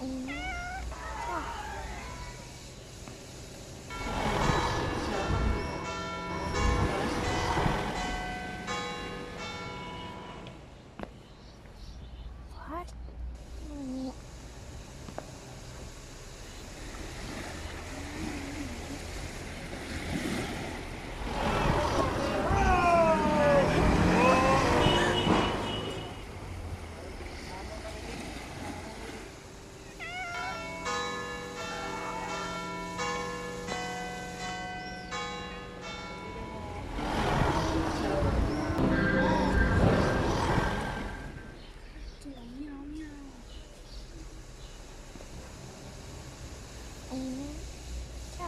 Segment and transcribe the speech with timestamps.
[0.00, 0.37] Mm-hmm.
[47.10, 47.48] 嗯，
[48.36, 48.46] 跳。